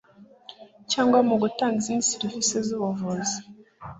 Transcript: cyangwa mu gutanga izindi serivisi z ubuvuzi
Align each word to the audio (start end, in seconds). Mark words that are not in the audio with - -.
cyangwa 0.91 1.19
mu 1.27 1.35
gutanga 1.41 1.75
izindi 1.81 2.09
serivisi 2.13 2.55
z 2.67 2.69
ubuvuzi 2.77 3.37